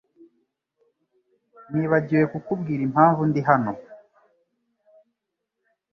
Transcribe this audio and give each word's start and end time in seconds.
Nibagiwe 1.75 2.23
kukubwira 2.31 2.81
impamvu 2.87 3.21
ndi 3.29 3.41
hano. 3.49 3.71